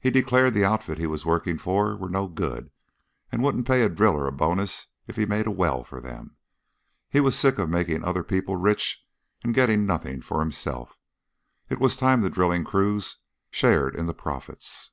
He 0.00 0.08
declared 0.10 0.54
the 0.54 0.64
outfit 0.64 0.96
he 0.96 1.06
was 1.06 1.26
working 1.26 1.58
for 1.58 1.94
were 1.94 2.08
no 2.08 2.26
good 2.26 2.70
and 3.30 3.42
wouldn't 3.42 3.66
pay 3.66 3.82
a 3.82 3.90
driller 3.90 4.26
a 4.26 4.32
bonus 4.32 4.86
if 5.06 5.16
he 5.16 5.26
made 5.26 5.46
a 5.46 5.50
well 5.50 5.84
for 5.84 6.00
them. 6.00 6.38
He 7.10 7.20
was 7.20 7.38
sick 7.38 7.58
of 7.58 7.68
making 7.68 8.02
other 8.02 8.24
people 8.24 8.56
rich 8.56 9.02
and 9.44 9.52
getting 9.54 9.84
nothing 9.84 10.22
for 10.22 10.40
himself.... 10.40 10.98
It 11.68 11.80
was 11.80 11.98
time 11.98 12.22
the 12.22 12.30
drilling 12.30 12.64
crews 12.64 13.18
shared 13.50 13.94
in 13.94 14.06
the 14.06 14.14
profits.... 14.14 14.92